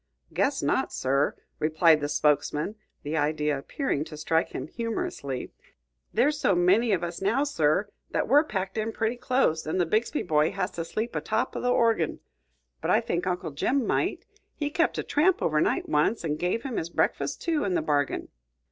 "Guess 0.33 0.63
not, 0.63 0.91
sir," 0.91 1.35
replied 1.59 1.99
the 2.01 2.09
spokesman, 2.09 2.73
the 3.03 3.15
idea 3.15 3.55
appearing 3.55 4.03
to 4.05 4.17
strike 4.17 4.49
him 4.49 4.65
humorously; 4.67 5.51
"there's 6.11 6.39
so 6.39 6.55
many 6.55 6.91
of 6.91 7.03
us 7.03 7.21
now, 7.21 7.43
sir, 7.43 7.87
that 8.09 8.27
we're 8.27 8.43
packed 8.43 8.79
in 8.79 8.91
pretty 8.91 9.15
close, 9.15 9.67
an' 9.67 9.77
the 9.77 9.85
Bixby 9.85 10.23
boy 10.23 10.53
has 10.53 10.71
to 10.71 10.85
sleep 10.85 11.15
atop 11.15 11.55
o' 11.55 11.61
the 11.61 11.69
orgin. 11.69 12.19
But 12.81 12.89
I 12.89 12.99
think 12.99 13.27
Uncle 13.27 13.51
Jim 13.51 13.85
might; 13.85 14.25
he 14.55 14.71
kept 14.71 14.97
a 14.97 15.03
tramp 15.03 15.39
over 15.39 15.61
night 15.61 15.87
once, 15.87 16.25
an' 16.25 16.37
give 16.37 16.63
him 16.63 16.77
his 16.77 16.89
breakfus', 16.89 17.37
too, 17.37 17.63
in 17.63 17.75
the 17.75 17.81
bargain." 17.83 18.29